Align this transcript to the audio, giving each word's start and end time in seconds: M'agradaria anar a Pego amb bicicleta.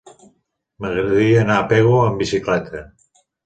M'agradaria 0.85 1.37
anar 1.45 1.59
a 1.59 1.67
Pego 1.75 1.95
amb 2.09 2.25
bicicleta. 2.27 2.87